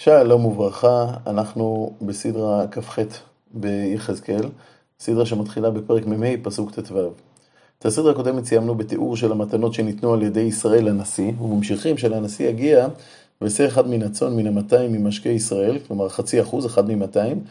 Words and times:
שלום 0.00 0.44
וברכה, 0.44 1.06
אנחנו 1.26 1.92
בסדרה 2.02 2.66
כ"ח 2.70 2.98
ביחזקאל, 3.50 4.48
סדרה 5.00 5.26
שמתחילה 5.26 5.70
בפרק 5.70 6.06
מ"ה, 6.06 6.26
פסוק 6.42 6.70
ט"ו. 6.70 7.10
את 7.78 7.86
הסדרה 7.86 8.12
הקודמת 8.12 8.44
סיימנו 8.44 8.74
בתיאור 8.74 9.16
של 9.16 9.32
המתנות 9.32 9.74
שניתנו 9.74 10.14
על 10.14 10.22
ידי 10.22 10.40
ישראל 10.40 10.88
לנשיא, 10.88 11.32
וממשיכים 11.40 11.98
שלנשיא 11.98 12.48
יגיע 12.48 12.88
ועשה 13.40 13.66
אחד 13.66 13.88
מן 13.88 14.02
הצאן, 14.02 14.36
מן 14.36 14.46
המאתיים 14.46 14.92
ממשקי 14.92 15.28
ישראל, 15.28 15.78
כלומר 15.86 16.08
חצי 16.08 16.42
אחוז, 16.42 16.66
אחד 16.66 16.90
ממאתיים, 16.90 17.44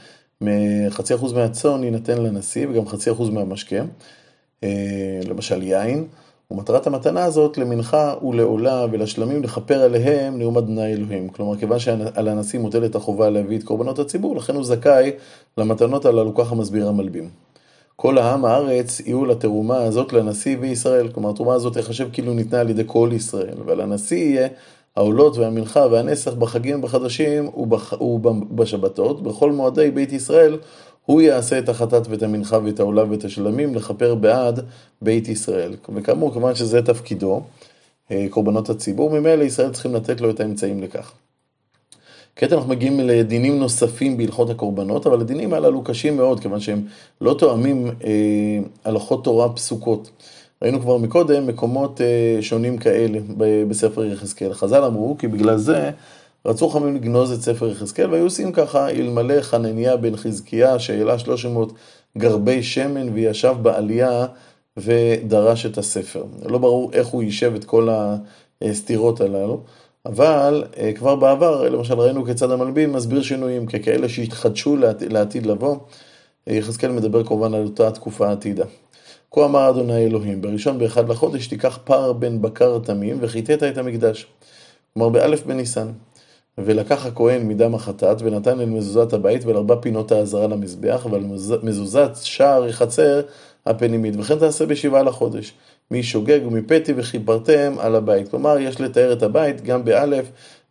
חצי 0.90 1.16
אחוז 1.16 1.34
מהצאן 1.34 1.84
יינתן 1.84 2.24
לנשיא 2.24 2.68
וגם 2.70 2.88
חצי 2.88 3.12
אחוז 3.12 3.30
מהמשקה, 3.30 3.84
אה, 4.64 5.20
למשל 5.30 5.64
יין. 5.64 6.08
ומטרת 6.52 6.88
המתנה 6.88 7.24
הזאת 7.24 7.58
למנחה 7.58 8.16
ולעולה 8.28 8.86
ולשלמים 8.92 9.44
לכפר 9.44 9.82
עליהם 9.82 10.40
נאום 10.40 10.58
אדוני 10.58 10.94
אלוהים. 10.94 11.30
כלומר, 11.30 11.58
כיוון 11.58 11.80
שעל 11.80 12.28
הנשיא 12.28 12.60
מוטלת 12.60 12.96
החובה 12.96 13.30
להביא 13.30 13.58
את 13.58 13.64
קורבנות 13.64 14.00
הציבור, 14.00 14.36
לכן 14.36 14.56
הוא 14.56 14.64
זכאי 14.64 15.12
למתנות 15.58 16.06
הללו, 16.06 16.36
ככה 16.36 16.56
מסביר 16.56 16.88
המלבים. 16.88 17.30
כל 17.96 18.18
העם 18.18 18.46
הארץ 18.46 19.00
יהיו 19.00 19.26
לתרומה 19.26 19.78
הזאת 19.78 20.14
לנשיא 20.14 20.58
וישראל. 20.60 21.08
כלומר, 21.08 21.30
התרומה 21.30 21.54
הזאת 21.54 21.78
תחשב 21.78 22.10
כאילו 22.14 22.34
ניתנה 22.34 22.60
על 22.60 22.70
ידי 22.70 22.84
כל 22.86 23.10
ישראל, 23.14 23.58
ועל 23.66 23.82
הנשיא 23.82 24.18
יהיה 24.18 24.48
העולות 24.96 25.38
והמנחה 25.38 25.86
והנסח 25.92 26.34
בחגים 26.34 26.80
ובחדשים 26.80 27.50
ובשבתות, 27.58 29.24
בכל 29.24 29.52
מועדי 29.52 29.92
בית 29.92 30.14
ישראל 30.14 30.58
הוא 31.08 31.22
יעשה 31.22 31.60
את 31.60 31.70
החטאת 31.70 32.08
ואת 32.08 32.24
המנחה 32.24 32.60
ואת 32.64 32.80
העולה 32.80 33.12
ואת 33.12 33.24
השלמים 33.24 33.76
לכפר 33.76 34.16
בעד 34.16 34.60
בית 35.02 35.28
ישראל. 35.28 35.76
וכאמור, 35.96 36.34
כמובן 36.34 36.56
שזה 36.56 36.82
תפקידו, 36.82 37.42
אה, 38.12 38.26
קורבנות 38.30 38.70
הציבור, 38.70 39.10
ממילא 39.10 39.44
ישראל 39.44 39.72
צריכים 39.72 39.96
לתת 39.96 40.22
לו 40.22 40.30
את 40.30 40.40
האמצעים 40.40 40.84
לכך. 40.84 41.12
כעת 42.36 42.54
אנחנו 42.54 42.70
מגיעים 42.70 43.00
לדינים 43.00 43.60
נוספים 43.60 44.18
בהלכות 44.18 44.50
הקורבנות, 44.50 45.08
אבל 45.08 45.22
הדינים 45.22 45.54
הללו 45.54 45.84
קשים 45.84 46.18
מאוד, 46.18 46.40
כיוון 46.40 46.60
שהם 46.60 46.82
לא 47.22 47.36
תואמים 47.40 47.88
אה, 47.88 48.60
הלכות 48.86 49.24
תורה 49.24 49.50
פסוקות. 49.50 50.10
ראינו 50.62 50.82
כבר 50.82 50.98
מקודם 50.98 51.48
מקומות 51.48 52.02
אה, 52.02 52.38
שונים 52.42 52.78
כאלה 52.78 53.20
בספר 53.68 54.06
יחזקאל. 54.06 54.54
חז"ל 54.54 54.84
אמרו 54.84 55.16
כי 55.20 55.28
בגלל 55.28 55.58
זה 55.58 55.92
רצו 56.48 56.70
חכמים 56.70 56.96
לגנוז 56.96 57.32
את 57.32 57.42
ספר 57.42 57.68
יחזקאל, 57.72 58.12
והיו 58.12 58.24
עושים 58.24 58.52
ככה, 58.52 58.90
אלמלא 58.90 59.42
חנניה 59.42 59.98
בן 59.98 60.16
חזקיה, 60.16 60.80
שהעלה 60.80 61.20
300 61.20 61.74
גרבי 62.18 62.64
שמן 62.64 63.10
וישב 63.14 63.56
בעלייה 63.62 64.26
ודרש 64.78 65.66
את 65.66 65.78
הספר. 65.78 66.24
לא 66.46 66.58
ברור 66.58 66.92
איך 66.94 67.08
הוא 67.08 67.24
יישב 67.24 67.56
את 67.56 67.66
כל 67.66 67.90
הסתירות 68.62 69.22
הללו, 69.22 69.62
אבל 70.06 70.64
אה, 70.78 70.94
כבר 70.94 71.16
בעבר, 71.16 71.70
למשל 71.70 71.94
ראינו 71.94 72.26
כיצד 72.26 72.52
המלבין 72.52 72.92
מסביר 72.92 73.22
שינויים 73.22 73.66
ככאלה 73.66 74.10
שהתחדשו 74.10 74.78
לעתיד 75.10 75.46
לבוא. 75.46 75.76
יחזקאל 76.48 76.92
מדבר 76.92 77.24
כמובן 77.24 77.54
על 77.54 77.64
אותה 77.64 77.92
תקופה 77.92 78.32
עתידה. 78.32 78.66
כה 79.32 79.46
אמר 79.46 79.70
אדוני 79.70 80.06
אלוהים, 80.06 80.42
בראשון 80.42 80.80
באחד 80.80 81.10
לחודש 81.10 81.48
תיקח 81.48 81.80
פר 81.84 82.14
בן 82.14 82.42
בקר 82.42 82.80
תמים 82.80 83.18
וחיטאת 83.22 83.64
את 83.64 83.78
המקדש. 83.78 84.28
כלומר 84.94 85.10
באלף 85.10 85.46
בניסן. 85.46 85.88
ולקח 86.58 87.06
הכהן 87.06 87.48
מדם 87.48 87.76
החטאת, 87.76 88.22
ונתן 88.22 88.60
אל 88.60 88.66
מזוזת 88.66 89.14
הבית 89.14 89.46
ואל 89.46 89.58
ארבע 89.58 89.76
פינות 89.82 90.12
האזרה 90.12 90.48
למזבח, 90.48 91.08
ועל 91.12 91.24
מזוזת 91.64 92.12
שער 92.24 92.72
חצר 92.72 93.22
הפנימית, 93.66 94.14
וכן 94.20 94.40
תעשה 94.40 94.66
בשבעה 94.66 95.04
לחודש. 95.04 95.54
משוגג 95.92 96.40
ומפתי 96.48 96.94
וכיפרתם 96.96 97.76
על 97.80 97.96
הבית. 97.96 98.30
כלומר, 98.30 98.58
יש 98.60 98.82
לתאר 98.82 99.14
את 99.14 99.24
הבית 99.24 99.62
גם 99.62 99.86
באלף 99.86 100.26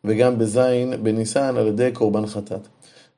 וגם 0.04 0.38
בזין 0.38 0.94
בניסן 1.02 1.56
על 1.56 1.66
ידי 1.66 1.90
קורבן 1.92 2.26
חטאת. 2.26 2.68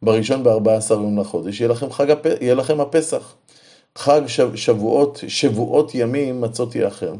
בראשון 0.02 0.42
בארבע 0.42 0.76
עשר 0.76 0.94
יום 0.94 1.18
לחודש 1.18 1.60
יהיה 1.60 1.70
לכם, 1.70 1.90
חג 1.90 2.10
הפ... 2.10 2.26
יהיה 2.40 2.54
לכם 2.54 2.80
הפסח. 2.80 3.34
חג 3.96 4.20
שבועות, 4.54 5.24
שבועות 5.28 5.94
ימים 5.94 6.40
מצות 6.40 6.74
יאחר. 6.74 7.12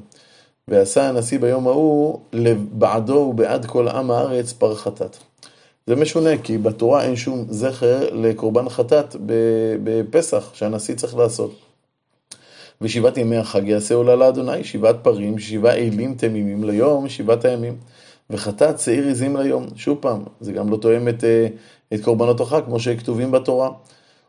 ועשה 0.69 1.09
הנשיא 1.09 1.39
ביום 1.39 1.69
ההוא 1.69 2.19
לבעדו 2.33 3.15
ובעד 3.31 3.67
כל 3.67 3.89
עם 3.89 4.11
הארץ 4.11 4.53
פר 4.53 4.75
חטאת. 4.75 5.17
זה 5.89 5.97
משונה, 5.97 6.39
כי 6.43 6.59
בתורה 6.59 7.03
אין 7.03 7.17
שום 7.17 7.45
זכר 7.51 8.09
לקורבן 8.13 8.69
חטאת 8.69 9.17
בפסח, 9.85 10.51
שהנשיא 10.55 10.95
צריך 10.95 11.17
לעשות. 11.17 11.55
ושבעת 12.81 13.17
ימי 13.17 13.37
החג 13.37 13.69
יעשה 13.69 13.95
עולה 13.95 14.17
לאדוני, 14.17 14.65
שבעת 14.65 14.97
פרים, 15.03 15.39
שבעה 15.39 15.75
אלים 15.75 16.15
תמימים 16.15 16.65
ליום, 16.65 17.09
שבעת 17.09 17.45
הימים. 17.45 17.77
וחטאת 18.31 18.81
שעיר 18.81 19.09
עזים 19.09 19.37
ליום. 19.37 19.67
שוב 19.77 19.99
פעם, 20.01 20.23
זה 20.41 20.53
גם 20.53 20.71
לא 20.71 20.77
תואם 20.77 21.09
את, 21.09 21.25
אה, 21.25 21.47
את 21.95 22.05
קורבנות 22.05 22.41
החג, 22.41 22.61
כמו 22.65 22.81
שכתובים 22.81 23.31
בתורה. 23.31 23.71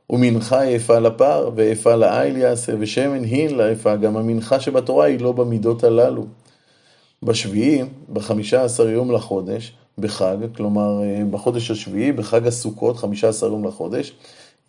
ומנחה 0.09 0.65
יפה 0.65 0.99
לפר, 0.99 1.49
ויפה 1.55 1.95
לעיל 1.95 2.37
יעשה, 2.37 2.73
ושמן 2.79 3.23
הין 3.23 3.57
ליפה. 3.57 3.95
גם 3.95 4.17
המנחה 4.17 4.59
שבתורה 4.59 5.05
היא 5.05 5.19
לא 5.19 5.31
במידות 5.31 5.83
הללו. 5.83 6.25
בשביעי, 7.23 7.83
בחמישה 8.13 8.63
עשר 8.63 8.89
יום 8.89 9.11
לחודש, 9.11 9.73
בחג, 9.99 10.37
כלומר 10.55 11.03
אה, 11.03 11.21
בחודש 11.31 11.71
השביעי, 11.71 12.11
בחג 12.11 12.47
הסוכות, 12.47 12.97
חמישה 12.97 13.29
עשר 13.29 13.47
יום 13.47 13.65
לחודש, 13.65 14.13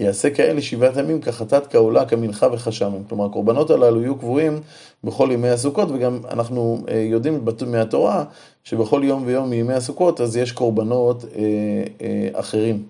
יעשה 0.00 0.30
כאלה 0.30 0.62
שבעת 0.62 0.96
ימים 0.96 1.20
כחטאת, 1.20 1.66
כעולה, 1.66 2.04
כמנחה 2.04 2.46
וכשמן. 2.52 3.02
כלומר, 3.08 3.24
הקורבנות 3.24 3.70
הללו 3.70 4.00
יהיו 4.00 4.16
קבועים 4.16 4.60
בכל 5.04 5.28
ימי 5.32 5.48
הסוכות, 5.48 5.88
וגם 5.90 6.18
אנחנו 6.30 6.84
אה, 6.88 6.96
יודעים 6.96 7.44
מהתורה 7.66 8.24
שבכל 8.64 9.00
יום 9.04 9.22
ויום 9.26 9.50
מימי 9.50 9.74
הסוכות, 9.74 10.20
אז 10.20 10.36
יש 10.36 10.52
קורבנות 10.52 11.24
אה, 11.24 12.40
אחרים. 12.40 12.82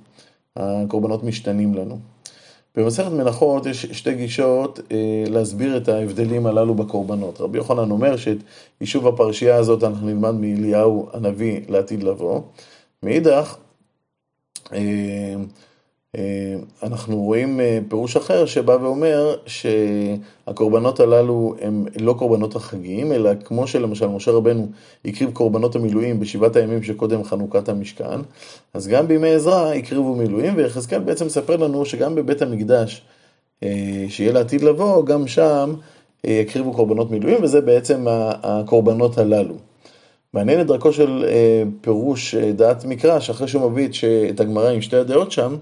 הקורבנות 0.57 1.25
משתנים 1.25 1.75
לנו. 1.75 1.99
במסכת 2.77 3.11
מלאכות 3.11 3.67
יש 3.67 3.87
שתי 3.87 4.15
גישות 4.15 4.81
אה, 4.93 5.25
להסביר 5.29 5.77
את 5.77 5.89
ההבדלים 5.89 6.47
הללו 6.47 6.75
בקורבנות. 6.75 7.41
רבי 7.41 7.59
יוחנן 7.59 7.91
אומר 7.91 8.17
שאת 8.17 8.39
יישוב 8.81 9.07
הפרשייה 9.07 9.57
הזאת 9.57 9.85
אנחנו 9.85 10.07
נלמד 10.07 10.35
מאליהו 10.35 11.09
הנביא 11.13 11.61
לעתיד 11.69 12.03
לבוא. 12.03 12.41
מאידך, 13.03 13.57
אה, 14.73 15.35
אנחנו 16.83 17.17
רואים 17.17 17.61
אה, 17.61 17.79
פירוש 17.89 18.17
אחר 18.17 18.47
שבא 18.47 18.73
ואומר 18.81 19.35
שהקורבנות 19.47 21.01
הללו 21.01 21.55
הם 21.61 21.87
לא 22.01 22.13
קורבנות 22.19 22.57
החגים, 22.57 23.13
אלא 23.13 23.31
כמו 23.45 23.67
שלמשל 23.67 24.07
משה 24.07 24.31
רבנו 24.31 24.69
הקריב 25.05 25.31
קורבנות 25.33 25.77
המילואים 25.77 26.21
בשבעת 26.21 26.57
הימים 26.57 26.83
שקודם 26.83 27.25
חנוכת 27.25 27.69
המשכן, 27.69 28.21
אז 28.75 28.89
גם 28.89 29.09
בימי 29.09 29.31
עזרא 29.31 29.73
הקריבו 29.75 30.15
מילואים, 30.15 30.57
ויחזקאל 30.57 30.99
בעצם 30.99 31.27
מספר 31.27 31.57
לנו 31.57 31.85
שגם 31.85 32.15
בבית 32.15 32.43
המקדש 32.43 33.03
אה, 33.63 34.05
שיהיה 34.09 34.33
לעתיד 34.33 34.63
לבוא, 34.63 35.05
גם 35.07 35.27
שם 35.27 35.75
יקריבו 36.25 36.73
קורבנות 36.73 37.11
מילואים, 37.11 37.43
וזה 37.43 37.61
בעצם 37.61 38.07
הקורבנות 38.43 39.19
הללו. 39.19 39.55
מעניין 40.35 40.61
את 40.61 40.67
דרכו 40.67 40.93
של 40.93 41.25
פירוש 41.81 42.35
דעת 42.35 42.85
מקרא, 42.85 43.21
שאחרי 43.21 43.49
שהוא 43.49 43.71
מביא 43.71 43.89
את 44.31 44.41
הגמרא 44.41 44.69
עם 44.69 44.83
שתי 44.83 44.97
הדעות 44.97 45.33
שם, 45.33 45.57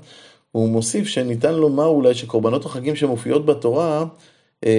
הוא 0.52 0.68
מוסיף 0.68 1.06
שניתן 1.06 1.54
לומר 1.54 1.86
אולי 1.86 2.14
שקורבנות 2.14 2.64
החגים 2.64 2.96
שמופיעות 2.96 3.46
בתורה 3.46 4.04
אה, 4.64 4.70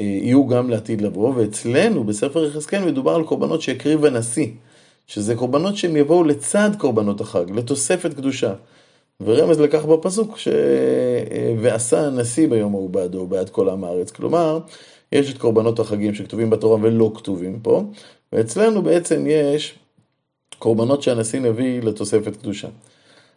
אה, 0.00 0.04
יהיו 0.04 0.46
גם 0.46 0.70
לעתיד 0.70 1.00
לבוא, 1.00 1.32
ואצלנו 1.36 2.04
בספר 2.04 2.44
יחזקאל 2.44 2.84
מדובר 2.84 3.14
על 3.14 3.24
קורבנות 3.24 3.62
שהקריב 3.62 4.04
הנשיא, 4.04 4.48
שזה 5.06 5.34
קורבנות 5.34 5.76
שהם 5.76 5.96
יבואו 5.96 6.24
לצד 6.24 6.70
קורבנות 6.78 7.20
החג, 7.20 7.50
לתוספת 7.50 8.14
קדושה. 8.14 8.54
ורמז 9.20 9.60
לכך 9.60 9.84
בפסוק, 9.84 10.38
ש... 10.38 10.48
אה, 10.48 11.54
ועשה 11.60 12.06
הנשיא 12.06 12.48
ביום 12.48 12.74
ההוא 12.74 12.90
בעדו, 12.90 13.26
בעד 13.26 13.50
כל 13.50 13.68
עם 13.68 13.84
הארץ. 13.84 14.10
כלומר, 14.10 14.58
יש 15.12 15.32
את 15.32 15.38
קורבנות 15.38 15.78
החגים 15.78 16.14
שכתובים 16.14 16.50
בתורה 16.50 16.78
ולא 16.82 17.12
כתובים 17.14 17.60
פה, 17.62 17.82
ואצלנו 18.32 18.82
בעצם 18.82 19.24
יש 19.26 19.74
קורבנות 20.58 21.02
שהנשיא 21.02 21.40
מביא 21.40 21.82
לתוספת 21.82 22.36
קדושה. 22.36 22.68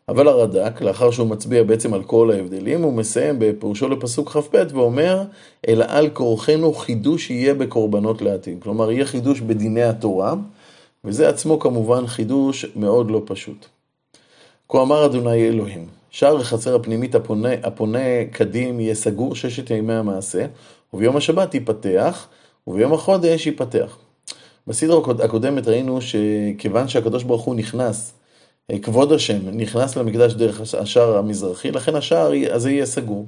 אבל 0.09 0.27
הרד"ק, 0.27 0.81
לאחר 0.81 1.12
שהוא 1.12 1.27
מצביע 1.27 1.63
בעצם 1.63 1.94
על 1.94 2.04
כל 2.04 2.31
ההבדלים, 2.31 2.81
הוא 2.81 2.94
מסיים 2.94 3.36
בפירושו 3.39 3.89
לפסוק 3.89 4.30
כ"ב 4.30 4.66
ואומר, 4.74 5.24
אלא 5.68 5.86
על 5.88 6.10
כורחנו 6.10 6.74
חידוש 6.74 7.30
יהיה 7.30 7.54
בקורבנות 7.54 8.22
לעתיד. 8.22 8.57
כלומר, 8.63 8.92
יהיה 8.92 9.06
חידוש 9.06 9.39
בדיני 9.42 9.83
התורה, 9.83 10.33
וזה 11.04 11.30
עצמו 11.30 11.60
כמובן 11.60 12.07
חידוש 12.07 12.66
מאוד 12.75 13.12
לא 13.12 13.22
פשוט. 13.25 13.66
כה 14.69 14.81
אמר 14.81 15.06
אדוני 15.06 15.48
אלוהים, 15.48 15.88
שער 16.10 16.38
החצר 16.38 16.75
הפנימית 16.75 17.16
הפונה, 17.16 17.50
הפונה 17.63 18.25
קדים 18.31 18.80
יהיה 18.80 18.95
סגור 18.95 19.36
ששת 19.36 19.69
ימי 19.69 19.94
המעשה, 19.94 20.45
וביום 20.94 21.18
השבת 21.18 21.54
ייפתח, 21.54 22.27
וביום 22.68 22.94
החודש 22.94 23.45
ייפתח. 23.45 23.98
בסדרה 24.68 25.00
הקודמת 25.24 25.68
ראינו 25.68 26.00
שכיוון 26.01 26.88
שהקדוש 26.88 27.24
ברוך 27.24 27.42
הוא 27.42 27.56
נכנס 27.56 28.13
כבוד 28.81 29.12
השם 29.12 29.50
נכנס 29.50 29.95
למקדש 29.95 30.33
דרך 30.33 30.62
השער 30.80 31.18
המזרחי, 31.18 31.71
לכן 31.71 31.95
השער 31.95 32.31
הזה 32.51 32.71
יהיה 32.71 32.86
סגור. 32.86 33.25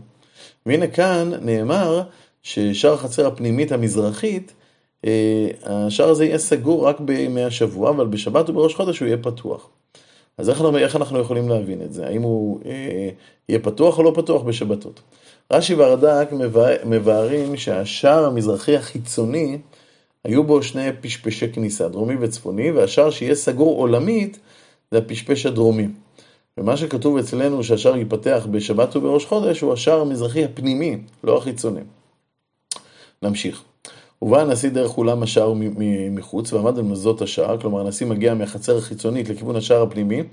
והנה 0.66 0.88
כאן 0.88 1.32
נאמר 1.42 2.02
ששער 2.44 2.94
החצר 2.94 3.28
הפנימית 3.28 3.72
המזרחית, 3.72 4.54
אה, 5.06 5.48
השער 5.64 6.10
הזה 6.10 6.26
יהיה 6.26 6.38
סגור 6.38 6.88
רק 6.88 7.00
בימי 7.00 7.44
השבוע, 7.44 7.90
אבל 7.90 8.08
בשבת 8.08 8.50
ובראש 8.50 8.76
חודש 8.76 9.00
הוא 9.00 9.06
יהיה 9.06 9.18
פתוח. 9.18 9.70
אז 10.38 10.50
איך, 10.50 10.62
איך 10.78 10.96
אנחנו 10.96 11.20
יכולים 11.20 11.50
להבין 11.50 11.82
את 11.82 11.94
זה? 11.94 12.08
האם 12.08 12.22
הוא 12.22 12.60
אה, 12.66 13.10
יהיה 13.50 13.60
פתוח 13.60 13.98
או 13.98 14.04
לא 14.04 14.12
פתוח 14.16 14.42
בשבתות? 14.42 15.02
רש"י 15.52 15.76
והרד"ק 15.76 16.30
מבארים 16.86 17.58
שהשער 17.58 18.26
המזרחי 18.26 18.78
החיצוני, 18.78 19.58
היו 20.24 20.44
בו 20.44 20.64
שני 20.64 20.90
פשפשי 21.02 21.52
כניסה, 21.54 21.88
דרומי 21.88 22.16
וצפוני, 22.20 22.72
והשער 22.72 23.10
שיהיה 23.10 23.36
סגור 23.36 23.78
עולמית 23.78 24.40
זה 24.96 25.00
הפשפש 25.00 25.46
הדרומי. 25.46 25.88
ומה 26.58 26.78
שכתוב 26.78 27.18
אצלנו 27.18 27.64
שהשער 27.64 27.96
ייפתח 27.96 28.48
בשבת 28.52 28.96
ובראש 28.96 29.26
חודש 29.26 29.62
הוא 29.62 29.74
השער 29.74 30.02
המזרחי 30.02 30.46
הפנימי, 30.46 30.98
לא 31.24 31.38
החיצוני. 31.38 31.82
נמשיך. 33.22 33.64
ובא 34.22 34.42
הנשיא 34.42 34.70
דרך 34.70 34.98
אולם 34.98 35.24
השער 35.24 35.54
מחוץ 36.12 36.54
ועמד 36.54 36.78
על 36.78 36.84
מזוזות 36.84 37.22
השער, 37.22 37.58
כלומר 37.58 37.80
הנשיא 37.80 38.08
מגיע 38.08 38.34
מהחצר 38.34 38.78
החיצונית 38.78 39.30
לכיוון 39.30 39.56
השער 39.56 39.82
הפנימי, 39.82 40.24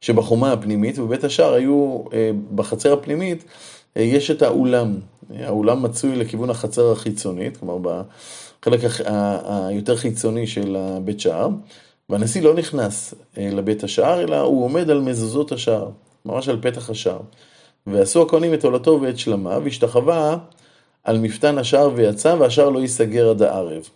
שבחומה 0.00 0.52
הפנימית, 0.52 0.98
ובבית 0.98 1.24
השער 1.24 1.52
היו, 1.54 2.02
אה, 2.12 2.30
בחצר 2.54 2.92
הפנימית, 2.92 3.44
אה, 3.96 4.02
יש 4.02 4.30
את 4.30 4.42
האולם. 4.42 4.94
האולם 5.38 5.82
מצוי 5.82 6.16
לכיוון 6.16 6.50
החצר 6.50 6.92
החיצונית, 6.92 7.56
כלומר 7.56 7.78
בחלק 7.78 8.80
היותר 9.44 9.96
חיצוני 9.96 10.46
של 10.46 10.76
הבית 10.76 11.20
שער, 11.20 11.48
והנשיא 12.08 12.42
לא 12.42 12.54
נכנס 12.54 13.14
אה, 13.38 13.50
לבית 13.50 13.84
השער, 13.84 14.20
אלא 14.20 14.40
הוא 14.40 14.64
עומד 14.64 14.90
על 14.90 15.00
מזוזות 15.00 15.52
השער, 15.52 15.88
ממש 16.24 16.48
על 16.48 16.58
פתח 16.62 16.90
השער. 16.90 17.20
ועשו 17.86 18.22
הכהנים 18.22 18.54
את 18.54 18.64
עולתו 18.64 18.98
ואת 19.02 19.18
שלמה, 19.18 19.58
והשתחווה 19.64 20.38
על 21.04 21.18
מפתן 21.18 21.58
השער 21.58 21.90
ויצא, 21.94 22.36
והשער 22.38 22.68
לא 22.68 22.78
ייסגר 22.78 23.30
עד 23.30 23.42
הערב. 23.42 23.88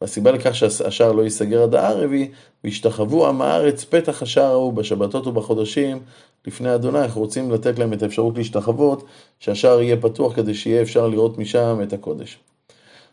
והסיבה 0.00 0.30
לכך 0.30 0.54
שהשער 0.54 1.12
לא 1.12 1.22
ייסגר 1.22 1.62
עד 1.62 1.74
הערב 1.74 2.12
היא, 2.12 2.28
והשתחוו 2.64 3.26
עם 3.26 3.42
הארץ 3.42 3.84
פתח 3.84 4.22
השער 4.22 4.50
ההוא 4.50 4.72
בשבתות 4.72 5.26
ובחודשים 5.26 6.00
לפני 6.46 6.74
אדוני, 6.74 6.98
אנחנו 6.98 7.20
רוצים 7.20 7.50
לתת 7.50 7.78
להם 7.78 7.92
את 7.92 8.02
האפשרות 8.02 8.36
להשתחוות, 8.36 9.04
שהשער 9.40 9.82
יהיה 9.82 9.96
פתוח 9.96 10.36
כדי 10.36 10.54
שיהיה 10.54 10.82
אפשר 10.82 11.08
לראות 11.08 11.38
משם 11.38 11.80
את 11.82 11.92
הקודש. 11.92 12.38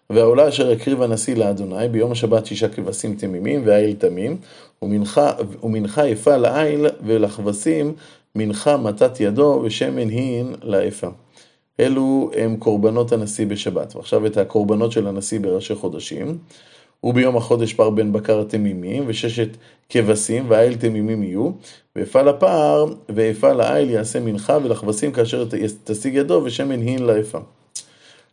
והעולה 0.10 0.48
אשר 0.48 0.72
הקריב 0.72 1.02
הנשיא 1.02 1.36
לאדוני 1.36 1.90
ביום 1.90 2.12
השבת 2.12 2.46
שישה 2.46 2.70
כבשים 2.70 3.16
תמימים 3.16 3.62
והאיל 3.66 3.96
תמים, 3.96 4.38
ומנחה 5.64 6.08
יפה 6.08 6.38
לאיל 6.38 6.86
ולכבשים 7.06 7.94
מנחה 8.36 8.78
מתת 8.78 9.20
ידו 9.20 9.62
ושמן 9.66 10.10
הין 10.10 10.56
לאפה. 10.64 11.08
אלו 11.80 12.32
הם 12.36 12.58
קורבנות 12.58 13.12
הנשיא 13.12 13.46
בשבת. 13.46 13.96
ועכשיו 13.96 14.26
את 14.26 14.38
הקורבנות 14.38 14.92
של 14.92 15.08
הנשיא 15.08 15.40
בראשי 15.40 15.76
חודשים. 15.76 16.38
וביום 17.04 17.38
החודש 17.38 17.74
פר 17.74 17.90
בן 17.90 18.14
בקר 18.14 18.44
תמימים, 18.44 19.04
וששת 19.08 19.50
כבשים, 19.90 20.46
והאיל 20.50 20.76
תמימים 20.76 21.24
יהיו, 21.24 21.52
ואפל 21.96 22.28
הפר, 22.28 22.86
ואפל 23.10 23.62
האיל 23.62 23.90
יעשה 23.90 24.20
מנחה, 24.20 24.58
ולכבשים 24.64 25.12
כאשר 25.12 25.46
תשיג 25.84 26.16
ידו, 26.16 26.42
ושמן 26.46 26.82
הין 26.82 27.04
לאפה. 27.04 27.40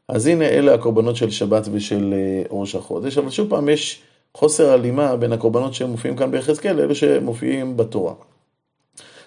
אז 0.08 0.26
הנה 0.26 0.44
אלה 0.44 0.74
הקורבנות 0.74 1.16
של 1.16 1.30
שבת 1.30 1.68
ושל 1.72 2.14
אה, 2.16 2.42
ראש 2.50 2.74
החודש, 2.74 3.18
אבל 3.18 3.30
שוב 3.30 3.50
פעם 3.50 3.68
יש 3.68 4.02
חוסר 4.34 4.70
הלימה 4.72 5.16
בין 5.16 5.32
הקורבנות 5.32 5.74
שמופיעים 5.74 6.16
כאן 6.16 6.30
ביחזקאל 6.30 6.76
לאלה 6.76 6.94
שמופיעים 6.94 7.76
בתורה. 7.76 8.14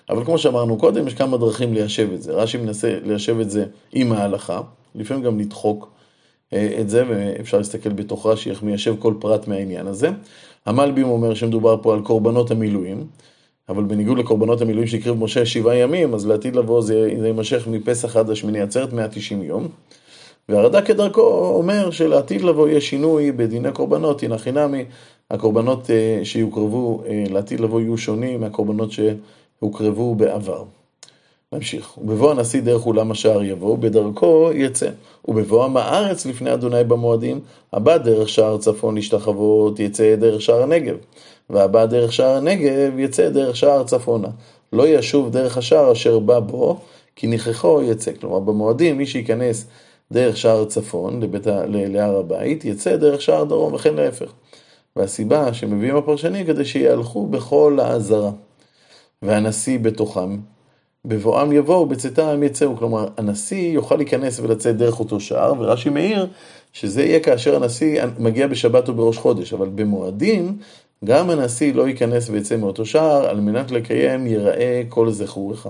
אבל 0.09 0.25
כמו 0.25 0.37
שאמרנו 0.37 0.77
קודם, 0.77 1.07
יש 1.07 1.13
כמה 1.13 1.37
דרכים 1.37 1.73
ליישב 1.73 2.13
את 2.13 2.21
זה. 2.21 2.31
רש"י 2.31 2.57
מנסה 2.57 2.97
ליישב 3.03 3.39
את 3.39 3.49
זה 3.49 3.65
עם 3.91 4.11
ההלכה, 4.11 4.61
לפעמים 4.95 5.23
גם 5.23 5.39
לדחוק 5.39 5.91
אה, 6.53 6.77
את 6.81 6.89
זה, 6.89 7.03
ואפשר 7.09 7.57
להסתכל 7.57 7.89
בתוך 7.89 8.25
רש"י 8.25 8.49
איך 8.49 8.63
מיישב 8.63 8.95
כל 8.99 9.13
פרט 9.19 9.47
מהעניין 9.47 9.87
הזה. 9.87 10.09
המלבים 10.65 11.09
אומר 11.09 11.33
שמדובר 11.33 11.77
פה 11.81 11.93
על 11.93 12.01
קורבנות 12.01 12.51
המילואים, 12.51 13.07
אבל 13.69 13.83
בניגוד 13.83 14.17
לקורבנות 14.17 14.61
המילואים 14.61 14.87
שהקריב 14.87 15.15
משה 15.15 15.45
שבעה 15.45 15.75
ימים, 15.75 16.13
אז 16.13 16.27
לעתיד 16.27 16.55
לבוא 16.55 16.81
זה, 16.81 17.09
זה 17.19 17.27
יימשך 17.27 17.67
מפסח 17.67 18.15
עד 18.15 18.29
השמיני 18.29 18.61
עצרת 18.61 18.93
190 18.93 19.43
יום. 19.43 19.67
והרד"ק 20.49 20.85
כדרכו 20.85 21.21
אומר 21.55 21.91
שלעתיד 21.91 22.41
לבוא 22.41 22.67
יהיה 22.67 22.81
שינוי 22.81 23.31
בדיני 23.31 23.71
קורבנות, 23.71 24.23
הנה 24.23 24.37
חינמי, 24.37 24.85
הקורבנות 25.31 25.89
אה, 25.89 26.19
שיוקרבו 26.23 27.03
אה, 27.07 27.23
לעתיד 27.29 27.59
לבוא 27.59 27.81
יהיו 27.81 27.97
שונים 27.97 28.41
מהקורבנות 28.41 28.89
שהוקרבו 28.91 30.15
בעבר. 30.15 30.63
נמשיך. 31.53 31.97
ובבוא 31.97 32.31
הנשיא 32.31 32.61
דרך 32.61 32.85
אולם 32.85 33.11
השער 33.11 33.43
יבוא, 33.43 33.73
ובדרכו 33.73 34.49
יצא. 34.53 34.89
ובבוא 35.27 35.65
עם 35.65 35.77
הארץ 35.77 36.25
לפני 36.25 36.53
אדוני 36.53 36.83
במועדים, 36.83 37.39
הבא 37.73 37.97
דרך 37.97 38.29
שער 38.29 38.57
צפון 38.57 38.95
להשתחוות, 38.95 39.79
יצא 39.79 40.15
דרך 40.15 40.41
שער 40.41 40.63
הנגב. 40.63 40.95
והבא 41.49 41.85
דרך 41.85 42.13
שער 42.13 42.35
הנגב, 42.35 42.99
יצא 42.99 43.29
דרך 43.29 43.55
שער 43.55 43.83
צפונה. 43.83 44.27
לא 44.73 44.87
ישוב 44.87 45.31
דרך 45.31 45.57
השער 45.57 45.91
אשר 45.91 46.19
בא 46.19 46.39
בו, 46.39 46.79
כי 47.15 47.27
נכחו 47.27 47.81
יצא. 47.83 48.11
כלומר, 48.19 48.39
במועדים, 48.39 48.97
מי 48.97 49.05
שייכנס 49.05 49.67
דרך 50.11 50.37
שער 50.37 50.65
צפון 50.65 51.21
לבית, 51.21 51.47
להר 51.67 52.17
הבית, 52.17 52.65
יצא 52.65 52.95
דרך 52.95 53.21
שער 53.21 53.43
דרום, 53.43 53.73
וכן 53.73 53.95
להפך. 53.95 54.31
והסיבה 54.95 55.53
שמביאים 55.53 55.95
הפרשנים 55.95 56.45
כדי 56.45 56.65
שיהלכו 56.65 57.27
בכל 57.27 57.79
העזרה. 57.81 58.31
והנשיא 59.21 59.79
בתוכם, 59.79 60.37
בבואם 61.05 61.51
יבואו, 61.51 61.85
בצאתם 61.85 62.43
יצאו. 62.43 62.77
כלומר, 62.77 63.07
הנשיא 63.17 63.71
יוכל 63.71 63.95
להיכנס 63.95 64.39
ולצאת 64.39 64.77
דרך 64.77 64.99
אותו 64.99 65.19
שער, 65.19 65.53
ורש"י 65.59 65.89
מעיר 65.89 66.27
שזה 66.73 67.03
יהיה 67.03 67.19
כאשר 67.19 67.55
הנשיא 67.55 68.03
מגיע 68.19 68.47
בשבת 68.47 68.89
או 68.89 68.93
בראש 68.93 69.17
חודש, 69.17 69.53
אבל 69.53 69.69
במועדים, 69.75 70.57
גם 71.05 71.29
הנשיא 71.29 71.73
לא 71.73 71.87
ייכנס 71.87 72.29
ויצא 72.29 72.57
מאותו 72.57 72.85
שער, 72.85 73.29
על 73.29 73.39
מנת 73.39 73.71
לקיים 73.71 74.27
יראה 74.27 74.81
כל 74.89 75.11
זכורך. 75.11 75.67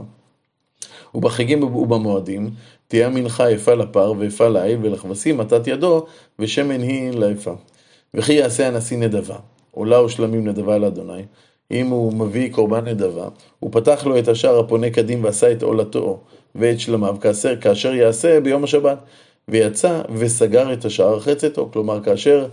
ובחגים 1.15 1.63
ובמועדים, 1.63 2.49
תהיה 2.87 3.07
המנחה 3.07 3.51
יפה 3.51 3.73
לפר 3.73 4.13
ויפה 4.17 4.47
לעיל 4.47 4.79
ולכבשים 4.81 5.37
מתת 5.37 5.67
ידו, 5.67 6.05
ושמן 6.39 6.81
היא 6.81 7.11
לאפה. 7.11 7.53
וכי 8.13 8.33
יעשה 8.33 8.67
הנשיא 8.67 8.97
נדבה, 8.97 9.37
עולה 9.71 10.03
ושלמים 10.03 10.47
נדבה 10.47 10.77
לאדוני, 10.77 11.23
אם 11.71 11.87
הוא 11.87 12.13
מביא 12.13 12.51
קורבן 12.51 12.85
נדבה, 12.85 13.27
הוא 13.59 13.71
פתח 13.73 14.05
לו 14.05 14.19
את 14.19 14.27
השער 14.27 14.59
הפונה 14.59 14.89
קדים 14.89 15.23
ועשה 15.23 15.51
את 15.51 15.63
עולתו 15.63 16.19
ואת 16.55 16.79
שלמיו, 16.79 17.15
כאשר, 17.21 17.61
כאשר 17.61 17.93
יעשה 17.93 18.39
ביום 18.39 18.63
השבת. 18.63 18.97
ויצא 19.47 20.01
וסגר 20.15 20.73
את 20.73 20.85
השער 20.85 21.19
חצתו, 21.19 21.69
כלומר 21.73 22.03
כאשר 22.03 22.47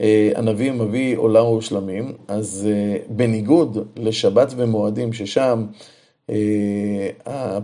אה, 0.00 0.30
הנביא 0.34 0.72
מביא 0.72 1.16
עולה 1.16 1.44
ושלמים, 1.44 2.12
אז 2.28 2.68
אה, 2.70 2.96
בניגוד 3.08 3.88
לשבת 3.96 4.52
ומועדים, 4.56 5.12
ששם 5.12 5.66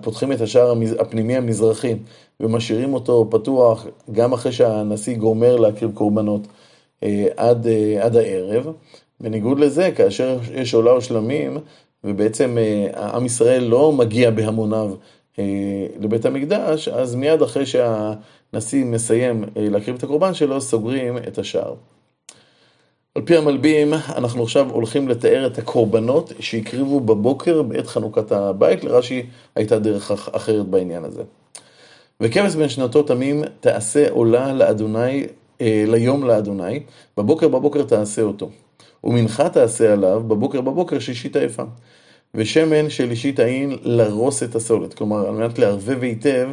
פותחים 0.03 0.33
את 0.33 0.41
השער 0.41 0.75
הפנימי 0.99 1.37
המזרחי 1.37 1.95
ומשאירים 2.41 2.95
אותו 2.95 3.27
פתוח 3.31 3.87
גם 4.13 4.33
אחרי 4.33 4.53
שהנשיא 4.53 5.17
גומר 5.17 5.57
להקריב 5.57 5.91
קורבנות 5.95 6.47
אה, 7.03 7.27
עד, 7.37 7.67
אה, 7.67 8.05
עד 8.05 8.17
הערב. 8.17 8.67
בניגוד 9.21 9.59
לזה, 9.59 9.91
כאשר 9.97 10.39
יש 10.55 10.75
עולה 10.75 10.97
ושלמים, 10.97 11.59
ובעצם 12.05 12.57
עם 12.97 13.27
ישראל 13.27 13.65
לא 13.65 13.93
מגיע 13.93 14.31
בהמוניו 14.31 14.95
לבית 16.01 16.25
המקדש, 16.25 16.89
אז 16.89 17.15
מיד 17.15 17.43
אחרי 17.43 17.67
שהנשיא 17.67 18.85
מסיים 18.85 19.45
להקריב 19.57 19.97
את 19.97 20.03
הקורבן 20.03 20.35
שלו, 20.35 20.61
סוגרים 20.61 21.19
את 21.19 21.39
השער. 21.39 21.75
על 23.15 23.23
פי 23.23 23.37
המלבים, 23.37 23.95
אנחנו 23.95 24.43
עכשיו 24.43 24.71
הולכים 24.71 25.09
לתאר 25.09 25.47
את 25.47 25.59
הקורבנות 25.59 26.33
שהקריבו 26.41 27.01
בבוקר 27.01 27.63
בעת 27.63 27.87
חנוכת 27.87 28.33
הבית, 28.33 28.85
לרש"י 28.85 29.27
הייתה 29.57 29.79
דרך 29.79 30.11
אחרת 30.11 30.67
בעניין 30.67 31.05
הזה. 31.05 31.23
וכבש 32.21 32.55
בין 32.55 32.69
שנתו 32.69 33.03
תמים 33.03 33.43
תעשה 33.61 34.11
עולה 34.11 34.53
לאדוני, 34.53 35.27
אה, 35.61 35.85
ליום 35.87 36.25
לאדוני, 36.25 36.81
בבוקר 37.17 37.49
בבוקר 37.49 37.83
תעשה 37.83 38.23
אותו. 38.23 38.51
ומנחה 39.05 39.49
תעשה 39.49 39.93
עליו, 39.93 40.23
בבוקר 40.29 40.61
בבוקר 40.61 40.99
שישית 40.99 41.37
היפה. 41.37 41.63
ושמן 42.35 42.91
של 42.91 43.11
אישית 43.11 43.39
העין 43.39 43.79
לרוס 43.83 44.43
את 44.43 44.55
הסולת, 44.55 44.95
כלומר 44.95 45.29
על 45.29 45.35
מנת 45.35 45.59
לערבב 45.59 46.03
היטב 46.03 46.49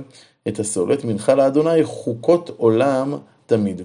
את 0.47 0.59
הסולת, 0.59 1.03
מנחה 1.05 1.35
לאדוני 1.35 1.83
חוקות 1.83 2.51
עולם 2.57 3.13
תמיד. 3.45 3.81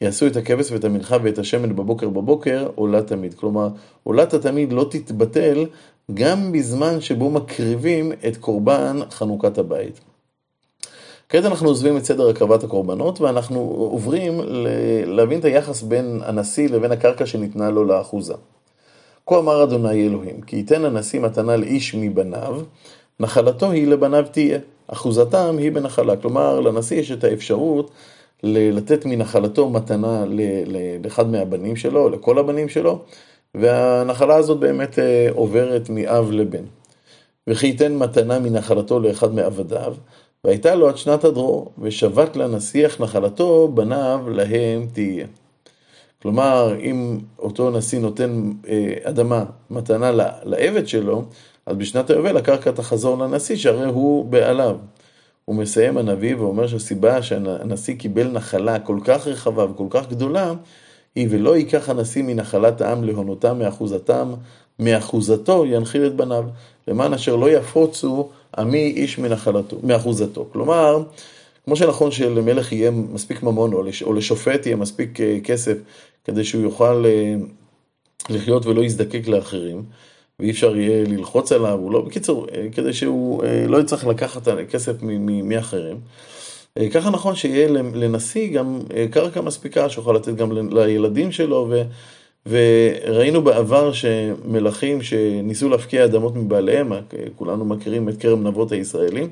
יעשו 0.00 0.26
את 0.26 0.36
הכבש 0.36 0.72
ואת 0.72 0.84
המנחה 0.84 1.16
ואת 1.22 1.38
השמן 1.38 1.76
בבוקר 1.76 2.08
בבוקר, 2.08 2.68
עולה 2.74 3.02
תמיד. 3.02 3.34
כלומר, 3.34 3.68
עולת 4.02 4.34
התמיד 4.34 4.72
לא 4.72 4.86
תתבטל 4.90 5.66
גם 6.14 6.52
בזמן 6.52 7.00
שבו 7.00 7.30
מקריבים 7.30 8.12
את 8.28 8.36
קורבן 8.36 9.00
חנוכת 9.10 9.58
הבית. 9.58 10.00
כעת 11.28 11.44
אנחנו 11.44 11.68
עוזבים 11.68 11.96
את 11.96 12.04
סדר 12.04 12.28
הקרבת 12.28 12.64
הקורבנות 12.64 13.20
ואנחנו 13.20 13.60
עוברים 13.90 14.40
להבין 15.06 15.38
את 15.38 15.44
היחס 15.44 15.82
בין 15.82 16.20
הנשיא 16.24 16.68
לבין 16.68 16.92
הקרקע 16.92 17.26
שניתנה 17.26 17.70
לו 17.70 17.84
לאחוזה. 17.84 18.34
כה 19.26 19.38
אמר 19.38 19.64
אדוני 19.64 20.06
אלוהים, 20.06 20.40
כי 20.40 20.56
ייתן 20.56 20.84
הנשיא 20.84 21.20
מתנה 21.20 21.56
לאיש 21.56 21.94
מבניו, 21.94 22.60
נחלתו 23.20 23.70
היא 23.70 23.86
לבניו 23.86 24.24
תהיה, 24.32 24.58
אחוזתם 24.86 25.56
היא 25.58 25.72
בנחלה. 25.72 26.16
כלומר, 26.16 26.60
לנשיא 26.60 26.96
יש 27.00 27.12
את 27.12 27.24
האפשרות 27.24 27.90
לתת 28.42 29.06
מנחלתו 29.06 29.70
מתנה 29.70 30.24
לאחד 31.02 31.30
מהבנים 31.30 31.76
שלו, 31.76 32.08
לכל 32.08 32.38
הבנים 32.38 32.68
שלו, 32.68 32.98
והנחלה 33.54 34.36
הזאת 34.36 34.58
באמת 34.58 34.98
אה, 34.98 35.28
עוברת 35.30 35.90
מאב 35.90 36.30
לבן. 36.30 36.64
וכי 37.46 37.66
ייתן 37.66 37.96
מתנה 37.96 38.38
מנחלתו 38.38 39.00
לאחד 39.00 39.34
מעבדיו, 39.34 39.94
והייתה 40.44 40.74
לו 40.74 40.88
עד 40.88 40.96
שנת 40.96 41.24
הדרור, 41.24 41.72
ושבת 41.78 42.36
לנסיח 42.36 43.00
נחלתו, 43.00 43.68
בניו 43.68 44.24
להם 44.28 44.86
תהיה. 44.92 45.26
כלומר, 46.22 46.76
אם 46.80 47.18
אותו 47.38 47.70
נשיא 47.70 47.98
נותן 47.98 48.52
אה, 48.68 48.94
אדמה, 49.02 49.44
מתנה 49.70 50.10
לעבד 50.44 50.86
שלו, 50.88 51.24
אז 51.66 51.76
בשנת 51.76 52.10
היובל 52.10 52.36
הקרקע 52.36 52.70
תחזור 52.70 53.18
לנשיא, 53.18 53.56
שהרי 53.56 53.86
הוא 53.86 54.24
בעליו. 54.24 54.76
הוא 55.50 55.56
מסיים 55.56 55.96
הנביא 55.96 56.36
ואומר 56.36 56.66
שהסיבה 56.66 57.22
שהנשיא 57.22 57.94
קיבל 57.94 58.28
נחלה 58.28 58.78
כל 58.78 58.98
כך 59.04 59.26
רחבה 59.26 59.64
וכל 59.70 59.86
כך 59.90 60.08
גדולה, 60.08 60.52
היא 61.14 61.28
ולא 61.30 61.56
ייקח 61.56 61.88
הנשיא 61.88 62.22
מנחלת 62.22 62.80
העם 62.80 63.04
להונותם 63.04 63.58
מאחוזתם, 63.58 64.32
מאחוזתו 64.78 65.66
ינחיל 65.66 66.06
את 66.06 66.14
בניו, 66.14 66.44
למען 66.88 67.12
אשר 67.12 67.36
לא 67.36 67.50
יפוצו 67.50 68.28
עמי 68.58 68.92
איש 68.96 69.18
מנחלתו, 69.18 69.76
מאחוזתו. 69.82 70.46
כלומר, 70.52 71.02
כמו 71.64 71.76
שנכון 71.76 72.10
שלמלך 72.10 72.72
יהיה 72.72 72.90
מספיק 72.90 73.42
ממון, 73.42 73.72
או 74.02 74.12
לשופט 74.12 74.66
יהיה 74.66 74.76
מספיק 74.76 75.20
אה, 75.20 75.38
כסף 75.44 75.76
כדי 76.24 76.44
שהוא 76.44 76.62
יוכל 76.62 77.04
אה, 77.06 77.34
לחיות 78.28 78.66
ולא 78.66 78.84
יזדקק 78.84 79.28
לאחרים, 79.28 79.82
ואי 80.40 80.50
אפשר 80.50 80.76
יהיה 80.76 81.04
ללחוץ 81.04 81.52
עליו, 81.52 81.78
הוא 81.78 81.92
לא, 81.92 82.00
בקיצור, 82.00 82.46
אה, 82.54 82.66
כדי 82.72 82.92
שהוא 82.92 83.42
לא 83.68 83.80
יצטרך 83.80 84.06
לקחת 84.06 84.48
כסף 84.70 84.92
מאחרים. 85.44 85.96
ככה 86.92 87.10
נכון 87.10 87.34
שיהיה 87.34 87.68
לנשיא 87.94 88.52
גם 88.52 88.78
קרקע 89.10 89.40
מספיקה 89.40 89.88
שיוכל 89.88 90.12
לתת 90.12 90.34
גם 90.34 90.52
לילדים 90.70 91.32
שלו, 91.32 91.70
ו, 91.70 91.82
וראינו 92.46 93.42
בעבר 93.42 93.92
שמלכים 93.92 95.02
שניסו 95.02 95.68
להפקיע 95.68 96.04
אדמות 96.04 96.36
מבעליהם, 96.36 96.92
כולנו 97.36 97.64
מכירים 97.64 98.08
את 98.08 98.16
כרם 98.20 98.46
נבות 98.46 98.72
הישראלים, 98.72 99.28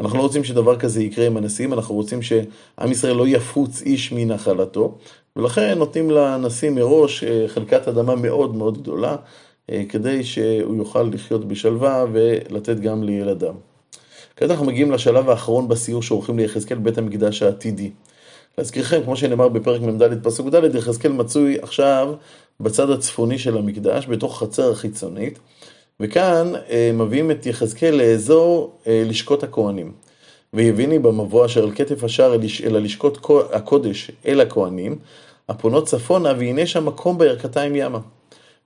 אנחנו 0.00 0.18
לא 0.18 0.22
רוצים 0.22 0.44
שדבר 0.44 0.76
כזה 0.78 1.02
יקרה 1.02 1.26
עם 1.26 1.36
הנשיאים, 1.36 1.72
אנחנו 1.72 1.94
רוצים 1.94 2.22
שעם 2.22 2.92
ישראל 2.92 3.16
לא 3.16 3.28
יפוץ 3.28 3.82
איש 3.82 4.12
מנחלתו, 4.12 4.98
ולכן 5.36 5.78
נותנים 5.78 6.10
לנשיא 6.10 6.70
מראש 6.70 7.24
אה, 7.24 7.48
חלקת 7.48 7.88
אדמה 7.88 8.14
מאוד 8.14 8.56
מאוד 8.56 8.78
גדולה, 8.78 9.10
אה, 9.10 9.16
כדי 9.88 10.24
שהוא 10.24 10.76
יוכל 10.76 11.02
לחיות 11.12 11.48
בשלווה 11.48 12.04
ולתת 12.12 12.80
גם 12.80 13.02
לילדיו. 13.02 13.54
כעת 14.36 14.50
אנחנו 14.50 14.66
מגיעים 14.66 14.92
לשלב 14.92 15.30
האחרון 15.30 15.68
בסיור 15.68 16.02
שעורכים 16.02 16.38
ליחזקאל 16.38 16.78
בית 16.78 16.98
המקדש 16.98 17.42
העתידי. 17.42 17.90
להזכירכם, 18.58 19.02
כמו 19.04 19.16
שנאמר 19.16 19.48
בפרק 19.48 19.80
מ"ד 19.80 20.22
פסוק 20.22 20.48
ד', 20.48 20.74
יחזקאל 20.74 21.12
מצוי 21.12 21.58
עכשיו 21.62 22.14
בצד 22.60 22.90
הצפוני 22.90 23.38
של 23.38 23.58
המקדש, 23.58 24.06
בתוך 24.06 24.38
חצר 24.38 24.70
החיצונית. 24.70 25.38
וכאן 26.00 26.52
אה, 26.70 26.90
מביאים 26.94 27.30
את 27.30 27.46
יחזקאל 27.46 27.94
לאזור 27.94 28.78
אה, 28.86 29.02
לשכות 29.06 29.42
הכהנים. 29.42 29.92
ויביני 30.54 30.98
במבוא 30.98 31.46
אשר 31.46 31.62
על 31.62 31.72
כתף 31.74 32.04
השער 32.04 32.34
אל 32.64 32.76
הלשכות 32.76 33.30
הקודש 33.52 34.10
אל 34.26 34.40
הכהנים, 34.40 34.98
הפונות 35.48 35.86
צפונה, 35.86 36.32
והנה 36.38 36.66
שם 36.66 36.86
מקום 36.86 37.18
בירכתיים 37.18 37.76
ימה. 37.76 37.98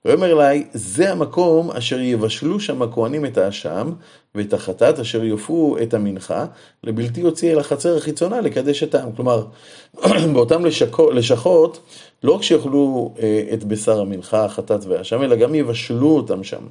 ויאמר 0.05 0.41
אלי, 0.41 0.63
זה 0.73 1.11
המקום 1.11 1.71
אשר 1.71 1.99
יבשלו 1.99 2.59
שם 2.59 2.81
הכהנים 2.81 3.25
את 3.25 3.37
האשם, 3.37 3.91
ואת 4.35 4.53
החטאת 4.53 4.99
אשר 4.99 5.23
יופו 5.23 5.77
את 5.83 5.93
המנחה, 5.93 6.45
לבלתי 6.83 7.21
יוציא 7.21 7.51
אל 7.51 7.59
החצר 7.59 7.97
החיצונה 7.97 8.41
לקדש 8.41 8.83
את 8.83 8.95
העם. 8.95 9.11
כלומר, 9.11 9.45
באותם 10.33 10.65
לשקו, 10.65 11.11
לשכות, 11.11 11.79
לא 12.23 12.31
רק 12.31 12.43
שיאכלו 12.43 13.13
אה, 13.19 13.43
את 13.53 13.63
בשר 13.63 14.01
המנחה, 14.01 14.45
החטאת 14.45 14.85
והאשם, 14.85 15.23
אלא 15.23 15.35
גם 15.35 15.55
יבשלו 15.55 16.09
אותם 16.15 16.43
שם. 16.43 16.63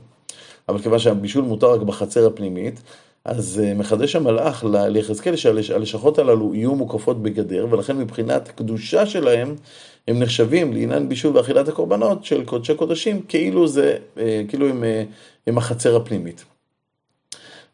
אבל 0.69 0.79
כיוון 0.79 0.99
שהבישול 0.99 1.45
מותר 1.45 1.73
רק 1.73 1.81
בחצר 1.81 2.27
הפנימית, 2.27 2.81
אז 3.25 3.61
אה, 3.65 3.75
מחדש 3.75 4.17
המלאך 4.17 4.65
ליחזקאל 4.89 5.37
שהלשכות 5.37 6.19
הללו 6.19 6.55
יהיו 6.55 6.75
מוקפות 6.75 7.23
בגדר, 7.23 7.67
ולכן 7.71 7.99
מבחינת 7.99 8.49
קדושה 8.49 9.07
שלהם, 9.07 9.55
הם 10.09 10.19
נחשבים 10.19 10.73
לעניין 10.73 11.09
בישול 11.09 11.37
ואכילת 11.37 11.69
הקורבנות 11.69 12.25
של 12.25 12.45
קודשי 12.45 12.75
קודשים, 12.75 13.23
כאילו 13.23 13.69
זה, 13.69 13.97
אה, 14.19 14.43
כאילו 14.49 14.69
הם, 14.69 14.85
אה, 14.85 15.05
הם 15.47 15.59
החצר 15.59 15.97
הפנימית. 15.97 16.45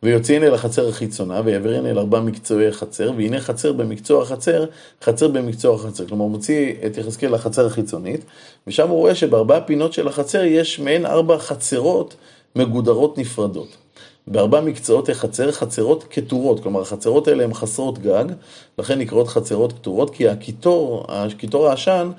ויוציאין 0.02 0.42
אל 0.42 0.54
החצר 0.54 0.88
החיצונה, 0.88 1.40
ויעבירין 1.44 1.86
אל 1.86 1.98
ארבע 1.98 2.20
מקצועי 2.20 2.68
החצר, 2.68 3.12
והנה 3.16 3.40
חצר 3.40 3.72
במקצוע 3.72 4.22
החצר, 4.22 4.64
חצר 5.02 5.28
במקצוע 5.28 5.74
החצר. 5.74 6.06
כלומר, 6.06 6.24
מוציא 6.24 6.72
את 6.86 6.96
יחזקאל 6.96 7.34
לחצר 7.34 7.66
החיצונית, 7.66 8.20
ושם 8.66 8.88
הוא 8.88 8.98
רואה 8.98 9.14
שבארבע 9.14 9.60
פינות 9.60 9.92
של 9.92 10.08
החצר 10.08 10.44
יש 10.44 10.78
מעין 10.78 11.06
ארבע 11.06 11.38
חצרות 11.38 12.14
מגודרות 12.56 13.18
נפרדות. 13.18 13.76
בארבע 14.26 14.60
מקצועות 14.60 15.08
החצר, 15.08 15.52
חצרות 15.52 16.04
כתורות, 16.10 16.62
כלומר 16.62 16.80
החצרות 16.80 17.28
האלה 17.28 17.44
הן 17.44 17.54
חסרות 17.54 17.98
גג, 17.98 18.24
לכן 18.78 18.98
נקראות 18.98 19.28
חצרות 19.28 19.72
כתורות, 19.72 20.10
כי 20.10 20.28
הקיטור, 20.28 21.04
הקיטור 21.08 21.68
העשן 21.68 22.10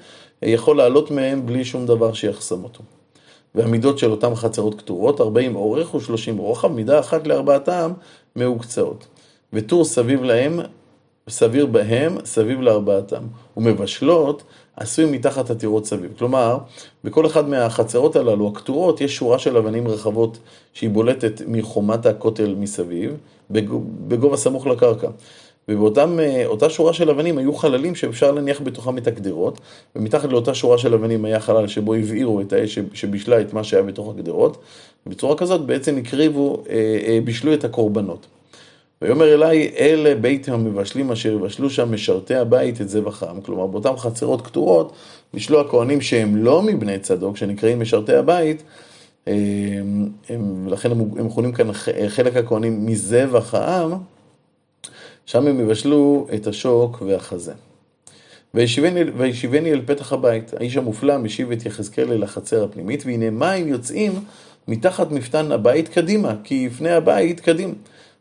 יכול 0.42 0.78
לעלות 0.78 1.12
מהם 1.12 1.46
בלי 1.46 1.66
שום 1.66 1.86
דבר 1.86 2.14
שיחסם 2.14 2.64
אותו. 2.64 2.84
והמידות 3.56 4.00
של 4.00 4.12
אותן 4.12 4.36
חצרות 4.36 4.80
כתורות, 4.82 5.22
40 5.22 5.56
אורך 5.56 5.94
ו-30 5.94 6.38
רוחב, 6.38 6.68
מידה 6.68 7.00
אחת 7.00 7.28
לארבעתם 7.28 7.92
מהוקצעות. 8.36 9.08
וטור 9.54 9.86
סביב 9.86 10.24
להם, 10.24 10.60
סביר 11.30 11.66
בהם, 11.66 12.18
סביב 12.26 12.62
לארבעתם. 12.62 13.24
ומבשלות 13.58 14.44
עשוי 14.78 15.06
מתחת 15.06 15.50
הטירות 15.50 15.86
סביב. 15.86 16.12
כלומר, 16.18 16.58
בכל 17.04 17.26
אחד 17.26 17.50
מהחצרות 17.50 18.16
הללו, 18.16 18.48
הכתורות, 18.48 19.02
יש 19.02 19.16
שורה 19.16 19.40
של 19.40 19.58
אבנים 19.58 19.88
רחבות 19.88 20.38
שהיא 20.74 20.90
בולטת 20.90 21.42
מחומת 21.48 22.06
הכותל 22.06 22.56
מסביב, 22.58 23.18
בגובה 24.08 24.38
סמוך 24.38 24.68
לקרקע. 24.68 25.08
ובאותה 25.70 26.06
אה, 26.64 26.70
שורה 26.70 26.94
של 26.94 27.10
אבנים 27.10 27.38
היו 27.38 27.54
חללים 27.54 27.96
שאפשר 27.96 28.32
להניח 28.32 28.62
בתוכם 28.62 28.98
את 28.98 29.08
הגדרות, 29.08 29.60
ומתחת 29.96 30.30
לאותה 30.30 30.54
שורה 30.54 30.78
של 30.78 30.94
אבנים 30.94 31.26
היה 31.26 31.40
חלל 31.40 31.68
שבו 31.68 31.94
הבעירו 31.94 32.42
את 32.42 32.54
האש 32.54 32.80
שבישלה 32.94 33.42
את 33.42 33.54
מה 33.54 33.64
שהיה 33.64 33.84
בתוך 33.84 34.10
הגדרות. 34.10 34.58
בצורה 35.08 35.36
כזאת 35.36 35.62
בעצם 35.62 35.98
הקריבו, 35.98 36.64
אה, 36.70 36.76
אה, 37.08 37.20
בישלו 37.24 37.54
את 37.54 37.64
הקורבנות. 37.64 38.26
ויאמר 39.02 39.34
אליי, 39.34 39.72
אלה 39.78 40.16
בית 40.16 40.50
המבשלים 40.50 41.12
אשר 41.12 41.34
יבשלו 41.34 41.70
שם 41.70 41.94
משרתי 41.94 42.36
הבית 42.36 42.82
את 42.82 42.90
זבחם. 42.90 43.42
כלומר, 43.42 43.68
באותן 43.68 43.98
חצרות 43.98 44.42
כתורות, 44.42 44.94
בישלו 45.34 45.62
הכהנים 45.62 46.02
שהם 46.02 46.36
לא 46.36 46.62
מבני 46.62 47.00
צדוק, 47.00 47.38
שנקראים 47.38 47.80
משרתי 47.80 48.16
הבית, 48.16 48.64
הם, 49.28 50.10
הם, 50.30 50.68
לכן 50.68 50.92
הם, 50.92 51.00
הם 51.00 51.26
מכונים 51.26 51.52
כאן 51.52 51.74
חלק 52.08 52.36
הכהנים 52.36 52.86
מזבח 52.86 53.54
העם, 53.54 53.92
שם 55.26 55.48
הם 55.48 55.60
יבשלו 55.60 56.28
את 56.36 56.48
השוק 56.48 57.02
והחזה. 57.02 57.54
וישיבני 58.54 59.72
אל 59.72 59.82
פתח 59.86 60.14
הבית, 60.14 60.54
האיש 60.54 60.78
המופלא 60.78 61.18
משיב 61.18 61.52
את 61.52 61.66
יחזקאל 61.66 62.12
אל 62.12 62.24
החצר 62.24 62.64
הפנימית, 62.64 63.06
והנה 63.06 63.30
מים 63.30 63.68
יוצאים 63.68 64.12
מתחת 64.68 65.12
מפתן 65.12 65.52
הבית 65.52 65.88
קדימה, 65.88 66.36
כי 66.44 66.56
יפני 66.56 66.92
הבית 66.92 67.40
קדים. 67.40 67.76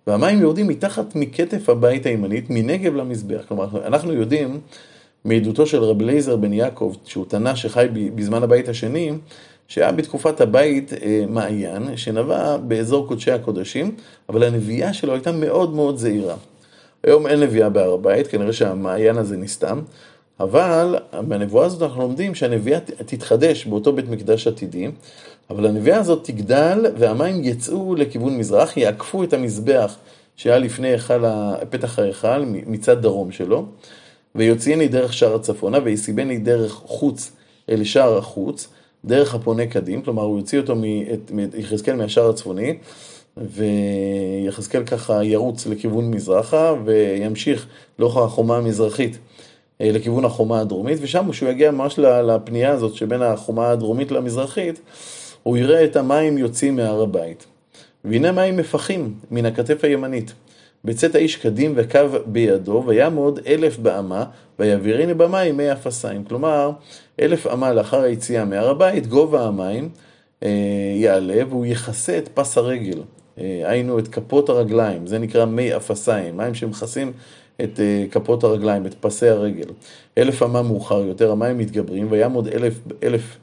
והמים 0.06 0.40
יורדים 0.40 0.68
מתחת 0.68 1.14
מכתף 1.14 1.68
הבית 1.68 2.06
הימנית, 2.06 2.50
מנגב 2.50 2.94
למזבח. 2.94 3.44
כלומר, 3.48 3.86
אנחנו 3.86 4.12
יודעים 4.12 4.60
מעדותו 5.24 5.66
של 5.66 5.82
רב 5.82 6.02
לייזר 6.02 6.36
בן 6.36 6.52
יעקב, 6.52 6.94
שהוא 7.04 7.24
תנא 7.28 7.54
שחי 7.54 7.86
בזמן 8.14 8.42
הבית 8.42 8.68
השני, 8.68 9.12
שהיה 9.68 9.92
בתקופת 9.92 10.40
הבית 10.40 10.92
אה, 10.92 11.24
מעיין, 11.28 11.96
שנבע 11.96 12.56
באזור 12.56 13.08
קודשי 13.08 13.30
הקודשים, 13.30 13.94
אבל 14.28 14.42
הנביאה 14.42 14.92
שלו 14.92 15.12
הייתה 15.12 15.32
מאוד 15.32 15.74
מאוד 15.74 15.96
זהירה. 15.96 16.36
היום 17.04 17.26
אין 17.26 17.40
נביאה 17.40 17.68
בהר 17.68 17.92
הבית, 17.92 18.26
כנראה 18.26 18.52
שהמעיין 18.52 19.18
הזה 19.18 19.36
נסתם, 19.36 19.80
אבל 20.40 20.96
בנבואה 21.28 21.66
הזאת 21.66 21.82
אנחנו 21.82 22.02
לומדים 22.02 22.34
שהנביאה 22.34 22.80
תתחדש 22.80 23.66
באותו 23.66 23.92
בית 23.92 24.08
מקדש 24.08 24.46
עתידי, 24.46 24.90
אבל 25.50 25.66
הנביאה 25.66 25.98
הזאת 25.98 26.24
תגדל 26.24 26.86
והמים 26.98 27.44
יצאו 27.44 27.94
לכיוון 27.94 28.38
מזרח, 28.38 28.76
יעקפו 28.76 29.24
את 29.24 29.32
המזבח 29.32 29.96
שהיה 30.36 30.58
לפני 30.58 30.88
היכל, 30.88 31.24
פתח 31.70 31.98
ההיכל 31.98 32.44
מצד 32.46 33.02
דרום 33.02 33.32
שלו, 33.32 33.66
ויוציאני 34.34 34.88
דרך 34.88 35.12
שער 35.12 35.34
הצפונה 35.34 35.78
ויסיבני 35.84 36.38
דרך 36.38 36.72
חוץ 36.72 37.32
אל 37.68 37.84
שער 37.84 38.18
החוץ, 38.18 38.68
דרך 39.04 39.34
הפונה 39.34 39.66
קדים, 39.66 40.02
כלומר 40.02 40.22
הוא 40.22 40.38
יוציא 40.38 40.58
אותו 40.58 40.74
מיחזקאל 41.30 41.96
מהשער 41.96 42.30
הצפוני, 42.30 42.76
ויחזקאל 43.36 44.84
ככה 44.84 45.24
ירוץ 45.24 45.66
לכיוון 45.66 46.10
מזרחה 46.10 46.74
וימשיך 46.84 47.66
לאורך 47.98 48.16
החומה 48.16 48.56
המזרחית 48.56 49.18
אה, 49.80 49.90
לכיוון 49.92 50.24
החומה 50.24 50.60
הדרומית, 50.60 50.98
ושם 51.02 51.30
כשהוא 51.30 51.48
יגיע 51.48 51.70
ממש 51.70 51.98
לפנייה 51.98 52.72
הזאת 52.72 52.94
שבין 52.94 53.22
החומה 53.22 53.70
הדרומית 53.70 54.12
למזרחית, 54.12 54.80
הוא 55.46 55.56
יראה 55.56 55.84
את 55.84 55.96
המים 55.96 56.38
יוצאים 56.38 56.76
מהר 56.76 57.02
הבית. 57.02 57.46
והנה 58.04 58.32
מים 58.32 58.56
מפחים 58.56 59.14
מן 59.30 59.46
הכתף 59.46 59.84
הימנית. 59.84 60.32
בצאת 60.84 61.14
האיש 61.14 61.36
קדים 61.36 61.72
וקו 61.76 62.00
בידו, 62.26 62.82
ויעמוד 62.86 63.40
אלף 63.46 63.78
באמה, 63.78 64.24
ויעביריני 64.58 65.14
במים 65.14 65.56
מי 65.56 65.72
אפסיים. 65.72 66.24
כלומר, 66.24 66.70
אלף 67.20 67.46
אמה 67.46 67.72
לאחר 67.72 68.00
היציאה 68.00 68.44
מהר 68.44 68.70
הבית, 68.70 69.06
גובה 69.06 69.46
המים 69.46 69.88
אה, 70.42 70.48
יעלה, 70.96 71.42
והוא 71.48 71.66
יכסה 71.66 72.18
את 72.18 72.28
פס 72.28 72.58
הרגל 72.58 73.00
היינו 73.36 73.98
את 73.98 74.08
כפות 74.08 74.48
הרגליים, 74.48 75.06
זה 75.06 75.18
נקרא 75.18 75.44
מי 75.44 75.76
אפסיים, 75.76 76.36
מים 76.36 76.54
שמכסים 76.54 77.12
את 77.60 77.80
כפות 78.10 78.44
הרגליים, 78.44 78.86
את 78.86 78.94
פסי 79.00 79.28
הרגל. 79.28 79.68
אלף 80.18 80.42
אמה 80.42 80.62
מאוחר 80.62 81.02
יותר, 81.02 81.32
המים 81.32 81.58
מתגברים, 81.58 82.06
ויעמוד 82.10 82.48
אלף, 82.48 82.74
אלף 83.02 83.36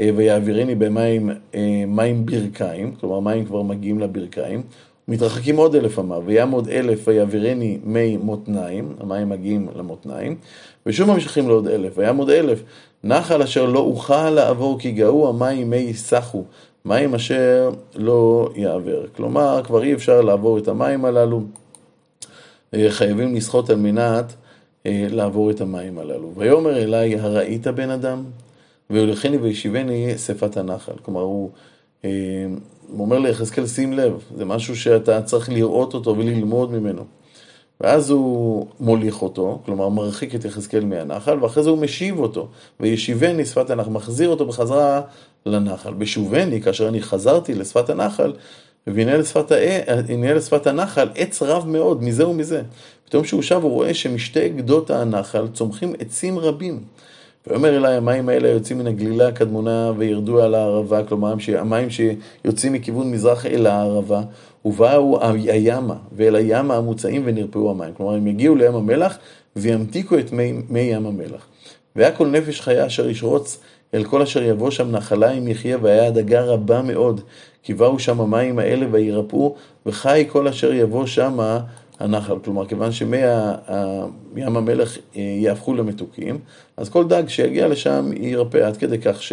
ויעבירני 0.00 0.74
במים 0.74 1.30
מים 1.86 2.26
ברכיים, 2.26 2.94
כלומר 3.00 3.20
מים 3.20 3.44
כבר 3.44 3.62
מגיעים 3.62 3.98
לברכיים, 3.98 4.62
מתרחקים 5.08 5.56
עוד 5.56 5.74
אלף 5.74 5.98
אמה, 5.98 6.18
ויעמוד 6.24 6.68
אלף 6.68 7.08
ויעבירני 7.08 7.78
מי 7.84 8.16
מותניים, 8.16 8.96
המים 9.00 9.28
מגיעים 9.28 9.68
למותניים, 9.76 10.36
ושוב 10.86 11.08
ממשיכים 11.08 11.48
לעוד 11.48 11.68
אלף, 11.68 11.92
ויעמוד 11.98 12.30
אלף, 12.30 12.62
נחל 13.04 13.42
אשר 13.42 13.66
לא 13.66 13.78
אוכל 13.78 14.30
לעבור 14.30 14.78
כי 14.78 14.92
גאו 14.92 15.28
המים 15.28 15.70
מי 15.70 15.76
יסחו, 15.76 16.44
מים 16.84 17.14
אשר 17.14 17.70
לא 17.94 18.50
יעבר. 18.54 19.06
כלומר, 19.16 19.60
כבר 19.64 19.82
אי 19.82 19.94
אפשר 19.94 20.20
לעבור 20.20 20.58
את 20.58 20.68
המים 20.68 21.04
הללו, 21.04 21.42
חייבים 22.88 23.34
לשחות 23.34 23.70
על 23.70 23.76
מנת 23.76 24.32
לעבור 24.84 25.50
את 25.50 25.60
המים 25.60 25.98
הללו. 25.98 26.32
ויאמר 26.36 26.76
אליי, 26.76 27.16
הראית 27.18 27.66
בן 27.66 27.90
אדם? 27.90 28.24
ויולכני 28.90 29.36
וישיבני 29.36 30.18
שפת 30.18 30.56
הנחל. 30.56 30.92
כלומר, 31.02 31.20
הוא... 31.20 31.50
הוא 32.88 33.00
אומר 33.00 33.18
ליחזקאל, 33.18 33.66
שים 33.66 33.92
לב, 33.92 34.24
זה 34.36 34.44
משהו 34.44 34.76
שאתה 34.76 35.22
צריך 35.22 35.48
לראות 35.48 35.94
אותו 35.94 36.16
וללמוד 36.18 36.72
ממנו. 36.72 37.04
ואז 37.80 38.10
הוא 38.10 38.66
מוליך 38.80 39.22
אותו, 39.22 39.60
כלומר 39.64 39.88
מרחיק 39.88 40.34
את 40.34 40.44
יחזקאל 40.44 40.84
מהנחל, 40.84 41.42
ואחרי 41.42 41.62
זה 41.62 41.70
הוא 41.70 41.78
משיב 41.78 42.18
אותו, 42.18 42.48
וישיבני 42.80 43.44
שפת 43.44 43.70
הנחל, 43.70 43.90
מחזיר 43.90 44.28
אותו 44.28 44.46
בחזרה 44.46 45.00
לנחל. 45.46 45.94
בשובני, 45.94 46.62
כאשר 46.62 46.88
אני 46.88 47.02
חזרתי 47.02 47.54
לשפת 47.54 47.90
הנחל, 47.90 48.32
והנה 48.86 49.16
לשפת, 49.16 49.52
לשפת 50.34 50.66
הנחל 50.66 51.08
עץ 51.14 51.42
רב 51.42 51.68
מאוד, 51.68 52.02
מזה 52.02 52.28
ומזה. 52.28 52.62
פתאום 53.04 53.22
כשהוא 53.22 53.42
שב 53.42 53.60
הוא 53.62 53.70
רואה 53.70 53.94
שמשתי 53.94 54.48
גדות 54.48 54.90
הנחל 54.90 55.48
צומחים 55.48 55.92
עצים 55.98 56.38
רבים. 56.38 56.80
ואומר 57.46 57.76
אליי, 57.76 57.96
המים 57.96 58.28
האלה 58.28 58.48
יוצאים 58.48 58.78
מן 58.78 58.86
הגלילה 58.86 59.28
הקדמונה 59.28 59.92
וירדו 59.96 60.42
על 60.42 60.54
הערבה, 60.54 61.04
כלומר 61.04 61.34
המים 61.58 61.88
שיוצאים 61.90 62.72
מכיוון 62.72 63.10
מזרח 63.10 63.46
אל 63.46 63.66
הערבה, 63.66 64.22
ובאו 64.64 65.18
הימה, 65.48 65.96
ואל 66.12 66.36
הימה 66.36 66.76
המוצאים 66.76 67.22
ונרפאו 67.24 67.70
המים. 67.70 67.94
כלומר, 67.94 68.14
הם 68.14 68.26
יגיעו 68.26 68.54
לים 68.54 68.74
המלח 68.74 69.18
וימתיקו 69.56 70.18
את 70.18 70.32
מי, 70.32 70.52
מי 70.68 70.80
ים 70.80 71.06
המלח. 71.06 71.46
והיה 71.96 72.12
כל 72.12 72.26
נפש 72.26 72.60
חיה 72.60 72.86
אשר 72.86 73.08
ישרוץ 73.08 73.58
אל 73.94 74.04
כל 74.04 74.22
אשר 74.22 74.42
יבוא 74.42 74.70
שם 74.70 74.90
נחלה 74.90 75.30
עם 75.30 75.48
יחיה, 75.48 75.78
והיה 75.82 76.06
הדגה 76.06 76.44
רבה 76.44 76.82
מאוד, 76.82 77.20
כי 77.62 77.74
באו 77.74 77.98
שם 77.98 78.20
המים 78.20 78.58
האלה 78.58 78.86
וירפאו, 78.90 79.54
וחי 79.86 80.24
כל 80.28 80.48
אשר 80.48 80.72
יבוא 80.72 81.06
שמה 81.06 81.60
הנחל, 82.00 82.38
כלומר, 82.44 82.66
כיוון 82.66 82.92
שמי 82.92 83.16
ים 84.36 84.56
המלח 84.56 84.98
אה, 85.16 85.22
יהפכו 85.22 85.74
למתוקים, 85.74 86.38
אז 86.76 86.88
כל 86.88 87.08
דג 87.08 87.22
שיגיע 87.28 87.68
לשם 87.68 88.10
ירפא 88.20 88.58
עד 88.58 88.76
כדי 88.76 88.98
כך 88.98 89.22
ש... 89.22 89.32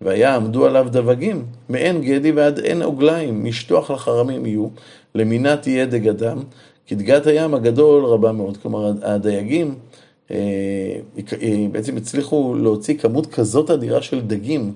והיה 0.00 0.34
עמדו 0.34 0.66
עליו 0.66 0.86
דבגים, 0.90 1.44
מעין 1.68 2.02
גדי 2.02 2.32
ועד 2.32 2.58
עין 2.58 2.82
עוגליים, 2.82 3.44
משטוח 3.44 3.90
לחרמים 3.90 4.46
יהיו, 4.46 4.68
למינה 5.14 5.56
תהיה 5.56 5.86
דגדם, 5.86 6.38
דגת 6.92 7.26
הים 7.26 7.54
הגדול 7.54 8.04
רבה 8.04 8.32
מאוד. 8.32 8.56
כלומר, 8.56 8.92
הדייגים 9.02 9.74
אה, 10.30 10.36
אה, 11.42 11.66
בעצם 11.72 11.96
הצליחו 11.96 12.54
להוציא 12.54 12.98
כמות 12.98 13.26
כזאת 13.26 13.70
אדירה 13.70 14.02
של 14.02 14.20
דגים 14.20 14.72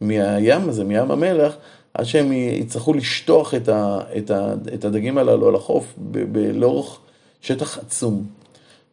מהים 0.00 0.68
הזה, 0.68 0.84
מים 0.84 1.10
המלח, 1.10 1.56
עד 1.94 2.04
שהם 2.04 2.32
יצטרכו 2.32 2.94
לשטוח 2.94 3.54
את, 3.54 3.68
ה, 3.68 3.98
את, 4.18 4.30
ה, 4.30 4.54
את 4.74 4.84
הדגים 4.84 5.18
הללו 5.18 5.48
על 5.48 5.54
החוף 5.54 5.94
לאורך 6.54 6.98
שטח 7.40 7.78
עצום. 7.78 8.26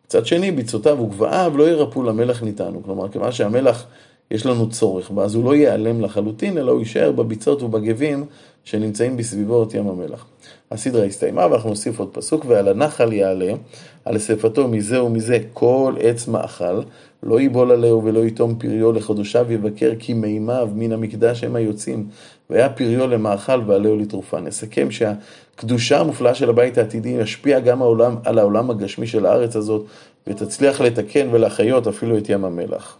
מצד 0.05 0.25
שני, 0.25 0.51
ביצותיו 0.51 1.01
וגבעיו 1.01 1.53
לא 1.57 1.69
ירפאו 1.69 2.03
למלח 2.03 2.43
ניתנו. 2.43 2.83
כלומר, 2.83 3.09
כיוון 3.09 3.31
שהמלח 3.31 3.85
יש 4.31 4.45
לנו 4.45 4.69
צורך 4.69 5.11
בה, 5.11 5.23
אז 5.23 5.35
הוא 5.35 5.43
לא 5.43 5.55
ייעלם 5.55 6.01
לחלוטין, 6.01 6.57
אלא 6.57 6.71
הוא 6.71 6.79
יישאר 6.79 7.11
בביצות 7.11 7.63
ובגבים 7.63 8.25
שנמצאים 8.63 9.17
בסביבות 9.17 9.73
ים 9.73 9.87
המלח. 9.87 10.25
הסדרה 10.71 11.05
הסתיימה 11.05 11.47
ואנחנו 11.51 11.69
נוסיף 11.69 11.99
עוד 11.99 12.09
פסוק, 12.11 12.45
ועל 12.47 12.67
הנחל 12.67 13.13
יעלה, 13.13 13.53
על 14.05 14.19
שפתו 14.19 14.67
מזה 14.67 15.03
ומזה 15.03 15.37
כל 15.53 15.95
עץ 15.99 16.27
מאכל, 16.27 16.81
לא 17.23 17.41
יבול 17.41 17.71
עליהו 17.71 18.03
ולא 18.03 18.19
יתום 18.19 18.55
פריו 18.59 18.91
לחודשיו 18.91 19.51
יבקר 19.51 19.91
כי 19.99 20.13
מימיו 20.13 20.69
מן 20.75 20.91
המקדש 20.91 21.43
הם 21.43 21.55
היוצאים, 21.55 22.07
והיה 22.49 22.69
פריו 22.69 23.07
למאכל 23.07 23.61
ועליהו 23.65 23.97
לתרופה. 23.97 24.39
נסכם 24.39 24.87
שהקדושה 24.91 25.99
המופלאה 25.99 26.35
של 26.35 26.49
הבית 26.49 26.77
העתידי 26.77 27.09
ישפיע 27.09 27.59
גם 27.59 27.81
העולם, 27.81 28.15
על 28.25 28.39
העולם 28.39 28.69
הגשמי 28.69 29.07
של 29.07 29.25
הארץ 29.25 29.55
הזאת, 29.55 29.85
ותצליח 30.27 30.81
לתקן 30.81 31.27
ולהחיות 31.31 31.87
אפילו 31.87 32.17
את 32.17 32.29
ים 32.29 32.45
המלח. 32.45 32.97